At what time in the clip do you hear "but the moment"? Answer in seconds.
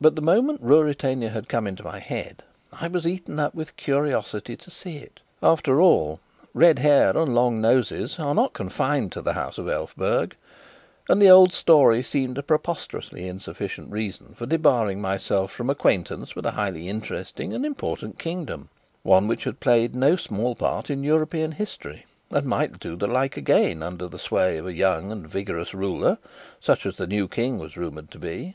0.00-0.60